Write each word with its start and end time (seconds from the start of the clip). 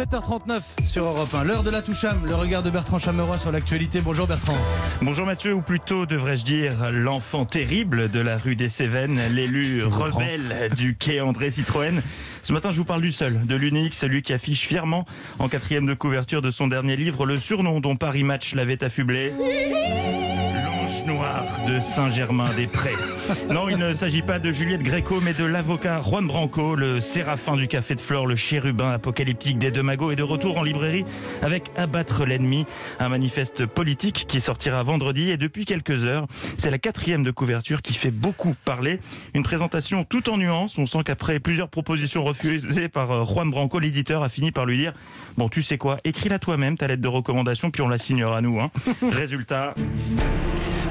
7h39 0.00 0.62
sur 0.86 1.04
Europe 1.04 1.34
1. 1.34 1.44
L'heure 1.44 1.62
de 1.62 1.68
la 1.68 1.82
toucham, 1.82 2.24
le 2.24 2.34
regard 2.34 2.62
de 2.62 2.70
Bertrand 2.70 2.98
Chameroy 2.98 3.36
sur 3.36 3.52
l'actualité. 3.52 4.00
Bonjour 4.00 4.26
Bertrand. 4.26 4.56
Bonjour 5.02 5.26
Mathieu, 5.26 5.52
ou 5.52 5.60
plutôt 5.60 6.06
devrais-je 6.06 6.42
dire 6.42 6.90
l'enfant 6.90 7.44
terrible 7.44 8.10
de 8.10 8.18
la 8.18 8.38
rue 8.38 8.56
des 8.56 8.70
Cévennes, 8.70 9.20
l'élu 9.30 9.84
rebelle 9.84 10.70
du 10.74 10.96
quai 10.96 11.20
André 11.20 11.50
Citroën. 11.50 12.00
Ce 12.42 12.54
matin, 12.54 12.70
je 12.70 12.78
vous 12.78 12.86
parle 12.86 13.02
du 13.02 13.12
seul, 13.12 13.46
de 13.46 13.56
l'unique, 13.56 13.92
celui 13.92 14.22
qui 14.22 14.32
affiche 14.32 14.66
fièrement 14.66 15.04
en 15.38 15.50
quatrième 15.50 15.84
de 15.84 15.92
couverture 15.92 16.40
de 16.40 16.50
son 16.50 16.66
dernier 16.66 16.96
livre 16.96 17.26
le 17.26 17.36
surnom 17.36 17.80
dont 17.80 17.96
Paris 17.96 18.24
Match 18.24 18.54
l'avait 18.54 18.82
affublé. 18.82 19.34
Noir 21.10 21.44
de 21.66 21.80
Saint-Germain-des-Prés. 21.80 22.94
Non, 23.50 23.68
il 23.68 23.78
ne 23.78 23.92
s'agit 23.92 24.22
pas 24.22 24.38
de 24.38 24.52
Juliette 24.52 24.82
Gréco, 24.82 25.20
mais 25.22 25.32
de 25.32 25.44
l'avocat 25.44 26.00
Juan 26.00 26.26
Branco, 26.26 26.76
le 26.76 27.00
séraphin 27.00 27.56
du 27.56 27.66
Café 27.66 27.94
de 27.96 28.00
Flore, 28.00 28.26
le 28.26 28.36
chérubin 28.36 28.92
apocalyptique 28.92 29.58
des 29.58 29.70
deux 29.70 29.82
magots, 29.82 30.12
est 30.12 30.16
de 30.16 30.22
retour 30.22 30.58
en 30.58 30.62
librairie 30.62 31.04
avec 31.42 31.70
Abattre 31.76 32.24
l'ennemi, 32.24 32.64
un 33.00 33.08
manifeste 33.08 33.66
politique 33.66 34.26
qui 34.28 34.40
sortira 34.40 34.82
vendredi. 34.82 35.30
Et 35.30 35.36
depuis 35.36 35.64
quelques 35.64 36.04
heures, 36.04 36.26
c'est 36.58 36.70
la 36.70 36.78
quatrième 36.78 37.24
de 37.24 37.30
couverture 37.30 37.82
qui 37.82 37.94
fait 37.94 38.12
beaucoup 38.12 38.54
parler. 38.64 39.00
Une 39.34 39.42
présentation 39.42 40.04
tout 40.04 40.30
en 40.30 40.36
nuances. 40.36 40.78
On 40.78 40.86
sent 40.86 41.02
qu'après 41.04 41.40
plusieurs 41.40 41.68
propositions 41.68 42.22
refusées 42.22 42.88
par 42.88 43.10
euh, 43.10 43.24
Juan 43.24 43.50
Branco, 43.50 43.78
l'éditeur 43.78 44.22
a 44.22 44.28
fini 44.28 44.52
par 44.52 44.64
lui 44.66 44.78
dire 44.78 44.92
Bon, 45.36 45.48
tu 45.48 45.62
sais 45.62 45.78
quoi, 45.78 45.98
écris-la 46.04 46.38
toi-même, 46.38 46.76
ta 46.76 46.86
lettre 46.86 47.02
de 47.02 47.08
recommandation, 47.08 47.70
puis 47.70 47.82
on 47.82 47.88
la 47.88 47.98
signera 47.98 48.38
à 48.38 48.40
nous. 48.40 48.60
Hein. 48.60 48.70
Résultat. 49.12 49.74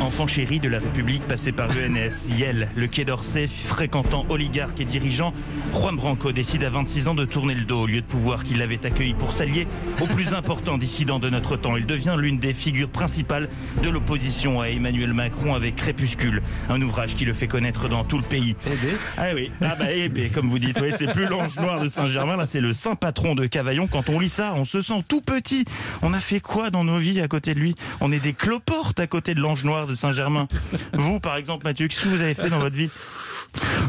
Enfant 0.00 0.26
chéri 0.26 0.60
de 0.60 0.68
la 0.68 0.78
République 0.78 1.22
passé 1.28 1.52
par 1.52 1.68
l'ENS, 1.68 2.34
Yel, 2.38 2.70
le 2.74 2.86
Quai 2.86 3.04
d'Orsay, 3.04 3.48
fréquentant 3.48 4.24
oligarque 4.30 4.80
et 4.80 4.86
dirigeant, 4.86 5.34
Juan 5.74 5.94
Branco 5.94 6.32
décide 6.32 6.64
à 6.64 6.70
26 6.70 7.08
ans 7.08 7.14
de 7.14 7.26
tourner 7.26 7.54
le 7.54 7.64
dos 7.64 7.82
au 7.82 7.86
lieu 7.86 8.00
de 8.00 8.06
pouvoir 8.06 8.42
qu'il 8.42 8.62
avait 8.62 8.84
accueilli 8.86 9.12
pour 9.12 9.34
s'allier 9.34 9.68
au 10.00 10.06
plus 10.06 10.32
important 10.32 10.78
dissident 10.78 11.18
de 11.18 11.28
notre 11.28 11.56
temps. 11.56 11.76
Il 11.76 11.84
devient 11.84 12.16
l'une 12.18 12.38
des 12.38 12.54
figures 12.54 12.88
principales 12.88 13.50
de 13.82 13.90
l'opposition 13.90 14.62
à 14.62 14.68
Emmanuel 14.68 15.12
Macron 15.12 15.54
avec 15.54 15.76
Crépuscule, 15.76 16.42
un 16.70 16.80
ouvrage 16.80 17.14
qui 17.14 17.26
le 17.26 17.34
fait 17.34 17.46
connaître 17.46 17.90
dans 17.90 18.02
tout 18.02 18.16
le 18.16 18.24
pays. 18.24 18.56
Ah 19.18 19.26
oui, 19.34 19.50
ah 19.60 19.76
bah 19.78 19.86
comme 20.34 20.48
vous 20.48 20.58
dites, 20.58 20.80
oui, 20.80 20.92
c'est 20.96 21.12
plus 21.12 21.26
l'ange 21.26 21.56
noir 21.56 21.78
de 21.78 21.88
Saint-Germain, 21.88 22.36
là 22.38 22.46
c'est 22.46 22.62
le 22.62 22.72
saint 22.72 22.94
patron 22.94 23.34
de 23.34 23.44
Cavaillon. 23.44 23.86
Quand 23.86 24.08
on 24.08 24.18
lit 24.18 24.30
ça, 24.30 24.54
on 24.56 24.64
se 24.64 24.80
sent 24.80 25.04
tout 25.08 25.20
petit. 25.20 25.66
On 26.00 26.14
a 26.14 26.20
fait 26.20 26.40
quoi 26.40 26.70
dans 26.70 26.84
nos 26.84 26.98
vies 26.98 27.20
à 27.20 27.28
côté 27.28 27.54
de 27.54 27.60
lui? 27.60 27.74
On 28.00 28.10
est 28.12 28.18
des 28.18 28.32
cloportes 28.32 28.98
à 28.98 29.06
côté 29.06 29.34
de 29.34 29.40
l'ange 29.40 29.64
noir 29.64 29.89
de 29.90 29.94
Saint-Germain. 29.94 30.48
Vous, 30.92 31.20
par 31.20 31.36
exemple, 31.36 31.64
Mathieu, 31.64 31.88
qu'est-ce 31.88 32.02
que 32.02 32.08
vous 32.08 32.22
avez 32.22 32.34
fait 32.34 32.48
dans 32.48 32.58
votre 32.58 32.76
vie 32.76 32.90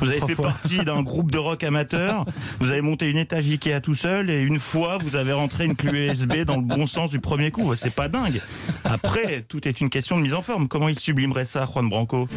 vous 0.02 0.08
avez 0.08 0.20
fait 0.20 0.36
partie 0.36 0.80
d'un 0.80 1.04
groupe 1.04 1.30
de 1.30 1.38
rock 1.38 1.64
amateur, 1.64 2.26
vous 2.60 2.72
avez 2.72 2.82
monté 2.82 3.10
une 3.12 3.18
étage 3.18 3.46
Ikea 3.48 3.80
tout 3.80 3.94
seul 3.94 4.32
et 4.32 4.42
une 4.42 4.60
fois 4.60 4.98
vous 4.98 5.16
avez 5.16 5.34
rentré 5.34 5.66
une 5.66 5.76
clé 5.76 6.08
USB 6.08 6.38
dans 6.46 6.56
le 6.56 6.64
bon 6.64 6.88
sens 6.88 7.12
du 7.12 7.20
premier 7.20 7.52
coup. 7.52 7.76
C'est 7.76 7.94
pas 7.94 8.08
dingue. 8.08 8.42
Après, 8.84 9.46
tout 9.48 9.68
est 9.68 9.80
une 9.80 9.92
question 9.92 10.18
de 10.18 10.24
mise 10.24 10.34
en 10.34 10.42
forme. 10.42 10.68
Comment 10.68 10.90
il 10.90 10.98
sublimerait 10.98 11.46
ça, 11.46 11.68
Juan 11.72 11.88
Branco? 11.88 12.28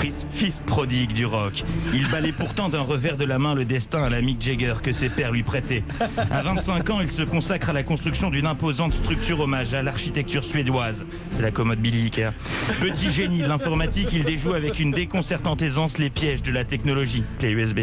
Fils, 0.00 0.26
fils 0.30 0.62
prodigue 0.66 1.12
du 1.12 1.24
rock. 1.26 1.64
Il 1.94 2.08
balait 2.10 2.32
pourtant 2.32 2.68
d'un 2.68 2.82
revers 2.82 3.16
de 3.16 3.24
la 3.24 3.38
main 3.38 3.54
le 3.54 3.64
destin 3.64 4.02
à 4.02 4.10
la 4.10 4.20
Mick 4.20 4.40
Jagger 4.40 4.74
que 4.82 4.92
ses 4.92 5.08
pères 5.08 5.32
lui 5.32 5.42
prêtaient. 5.42 5.82
À 6.30 6.42
25 6.42 6.90
ans, 6.90 7.00
il 7.00 7.10
se 7.10 7.22
consacre 7.22 7.70
à 7.70 7.72
la 7.72 7.82
construction 7.82 8.30
d'une 8.30 8.46
imposante 8.46 8.92
structure 8.92 9.40
hommage 9.40 9.74
à 9.74 9.82
l'architecture 9.82 10.44
suédoise. 10.44 11.04
C'est 11.30 11.42
la 11.42 11.50
commode 11.50 11.78
Billy 11.78 12.04
Ikea. 12.04 12.32
Petit 12.80 13.10
génie 13.10 13.42
de 13.42 13.48
l'informatique, 13.48 14.08
il 14.12 14.24
déjoue 14.24 14.52
avec 14.54 14.80
une 14.80 14.90
déconcertante 14.92 15.62
aisance 15.62 15.98
les 15.98 16.10
pièges 16.10 16.42
de 16.42 16.52
la 16.52 16.64
technologie, 16.64 17.24
clé 17.38 17.50
USB. 17.50 17.80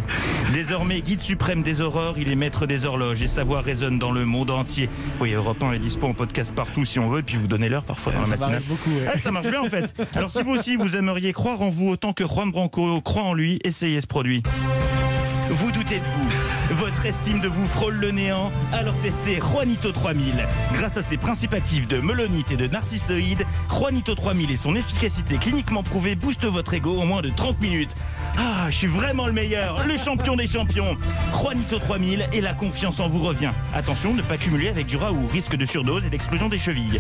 Désormais 0.54 1.02
guide 1.02 1.22
suprême 1.22 1.64
des 1.64 1.82
aurores, 1.82 2.16
il 2.18 2.32
est 2.32 2.36
maître 2.36 2.68
des 2.68 2.86
horloges 2.86 3.22
et 3.24 3.28
sa 3.28 3.44
voix 3.44 3.62
résonne 3.62 3.98
dans 3.98 4.12
le 4.12 4.26
monde 4.26 4.52
entier. 4.52 4.90
Oui, 5.20 5.32
Europe 5.34 5.62
1 5.64 5.74
est 5.74 5.80
dispo 5.80 6.08
en 6.08 6.14
podcast 6.14 6.54
partout 6.54 6.86
si 6.86 7.00
on 7.00 7.10
veut, 7.10 7.20
et 7.20 7.24
puis 7.24 7.38
vous 7.38 7.48
donnez 7.48 7.70
l'heure 7.70 7.86
parfois 7.86 8.14
dans 8.14 8.22
la 8.22 8.28
matinale. 8.28 8.52
m'arrive 8.52 8.68
beaucoup. 8.68 8.92
ouais. 8.92 9.08
Ah, 9.14 9.18
ça 9.18 9.32
marche 9.32 9.50
bien 9.50 9.62
en 9.62 9.66
fait. 9.66 9.94
Alors 10.16 10.30
si 10.32 10.44
vous 10.44 10.52
aussi 10.52 10.76
vous 10.76 10.96
aimeriez 10.96 11.34
croire 11.34 11.62
en 11.62 11.70
vous 11.70 11.90
autant 11.90 12.03
que 12.12 12.26
Juan 12.26 12.52
Branco 12.52 13.00
croit 13.00 13.24
en 13.24 13.34
lui, 13.34 13.60
essayez 13.64 14.02
ce 14.02 14.08
produit. 14.08 14.44
Vous 15.50 15.72
doutez 15.72 16.00
de 16.00 16.06
vous 16.06 16.54
votre 16.74 17.06
estime 17.06 17.40
de 17.40 17.48
vous 17.48 17.68
frôle 17.68 17.96
le 17.96 18.12
néant, 18.12 18.52
alors 18.72 18.96
testez 19.02 19.40
Juanito 19.40 19.92
3000. 19.92 20.34
Grâce 20.74 20.98
à 20.98 21.04
ses 21.04 21.18
principes 21.18 21.54
actifs 21.54 21.88
de 21.88 22.00
melonite 22.00 22.52
et 22.52 22.56
de 22.56 22.66
narcissoïdes, 22.68 23.46
Juanito 23.70 24.16
3000 24.16 24.50
et 24.50 24.56
son 24.56 24.76
efficacité 24.76 25.38
cliniquement 25.38 25.84
prouvée 25.84 26.16
boostent 26.16 26.46
votre 26.46 26.74
ego 26.74 27.00
en 27.00 27.06
moins 27.06 27.22
de 27.22 27.30
30 27.30 27.62
minutes. 27.62 27.96
Ah, 28.38 28.72
je 28.72 28.78
suis 28.78 28.88
vraiment 28.88 29.28
le 29.28 29.34
meilleur, 29.34 29.86
le 29.86 29.98
champion 29.98 30.36
des 30.36 30.48
champions. 30.48 30.98
Juanito 31.34 31.78
3000 31.78 32.28
et 32.34 32.42
la 32.42 32.54
confiance 32.54 33.00
en 33.00 33.08
vous 33.08 33.24
revient. 33.24 33.52
Attention, 33.76 34.14
ne 34.14 34.22
pas 34.22 34.38
cumuler 34.38 34.70
avec 34.70 34.88
du 34.88 34.98
raoult, 34.98 35.28
risque 35.32 35.56
de 35.56 35.66
surdose 35.66 36.06
et 36.06 36.10
d'explosion 36.10 36.50
des 36.50 36.60
chevilles. 36.60 37.00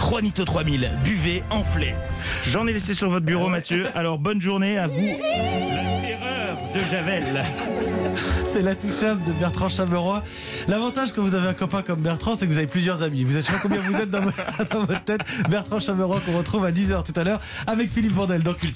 Juanito 0.00 0.44
3000, 0.44 0.90
buvez, 1.04 1.44
enflez. 1.50 1.94
J'en 2.50 2.66
ai 2.66 2.72
laissé 2.72 2.92
sur 2.92 3.08
votre 3.08 3.24
bureau, 3.24 3.48
Mathieu. 3.48 3.86
Alors 3.94 4.18
bonne 4.18 4.40
journée 4.40 4.76
à 4.76 4.86
vous. 4.86 5.00
La 5.00 6.00
terreur 6.02 6.58
de 6.74 6.80
Javel. 6.90 7.44
C'est 8.44 8.62
la 8.62 8.74
toucham 8.74 9.20
de 9.26 9.32
Bertrand 9.32 9.68
Chameroy. 9.68 10.22
L'avantage 10.68 11.12
quand 11.12 11.22
vous 11.22 11.34
avez 11.34 11.48
un 11.48 11.54
copain 11.54 11.82
comme 11.82 12.00
Bertrand, 12.00 12.34
c'est 12.36 12.46
que 12.46 12.52
vous 12.52 12.58
avez 12.58 12.66
plusieurs 12.66 13.02
amis. 13.02 13.24
Vous 13.24 13.36
êtes 13.36 13.44
sûr 13.44 13.60
combien 13.60 13.80
vous 13.80 13.96
êtes 13.96 14.10
dans 14.10 14.20
votre 14.80 15.04
tête. 15.04 15.22
Bertrand 15.48 15.80
Chameroy 15.80 16.20
qu'on 16.24 16.38
retrouve 16.38 16.64
à 16.64 16.72
10h 16.72 17.02
tout 17.04 17.18
à 17.18 17.24
l'heure 17.24 17.40
avec 17.66 17.90
Philippe 17.90 18.12
Vandel 18.14 18.42
dans 18.42 18.54
Culture. 18.54 18.72